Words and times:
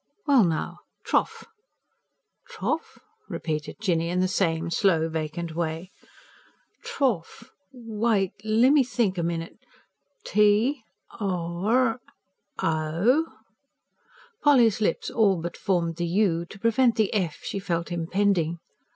"Well, 0.25 0.43
now, 0.43 0.79
trough!" 1.03 1.45
"Trough?" 2.49 2.97
repeated 3.29 3.75
Jinny, 3.79 4.09
in 4.09 4.19
the 4.19 4.27
same 4.27 4.71
slow, 4.71 5.07
vacant 5.09 5.53
way. 5.55 5.91
"Trough? 6.83 7.51
Wait, 7.71 8.31
lemme 8.43 8.83
think 8.83 9.19
a 9.19 9.21
minute. 9.21 9.59
T 10.25 10.81
r 11.19 11.99
o...." 12.63 13.25
Polly's 14.43 14.81
lips 14.81 15.11
all 15.11 15.39
but 15.39 15.55
formed 15.55 15.97
the 15.97 16.07
"u," 16.07 16.45
to 16.47 16.57
prevent 16.59 16.95
the 16.95 17.13
"f" 17.13 17.41
she 17.43 17.59
felt 17.59 17.91
impending. 17.91 18.57